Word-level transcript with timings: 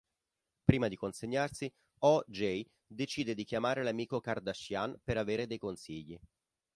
Prima 0.63 0.87
di 0.87 0.95
consegnarsi, 0.95 1.71
O. 1.99 2.23
J. 2.25 2.65
decide 2.87 3.35
di 3.35 3.43
chiamare 3.43 3.83
l'amico 3.83 4.19
Kardashian 4.19 4.97
per 5.03 5.17
avere 5.19 5.45
dei 5.45 5.59
consigli. 5.59 6.19